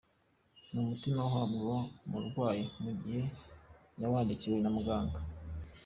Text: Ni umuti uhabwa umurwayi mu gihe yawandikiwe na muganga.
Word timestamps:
Ni 0.71 0.77
umuti 0.81 1.09
uhabwa 1.27 1.75
umurwayi 2.05 2.63
mu 2.83 2.91
gihe 3.01 3.23
yawandikiwe 4.01 4.57
na 4.61 4.69
muganga. 4.75 5.19